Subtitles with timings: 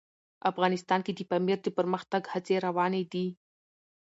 [0.49, 3.25] افغانستان کې د پامیر د پرمختګ هڅې روانې دي.